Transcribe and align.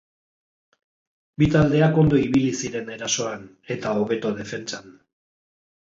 Bi 1.41 1.49
taldeak 1.57 1.99
ondo 2.03 2.21
ibili 2.21 2.49
ziren 2.61 2.89
erasoan 2.97 3.47
eta 3.77 3.93
hobeto 4.01 4.33
defentsan. 4.43 4.91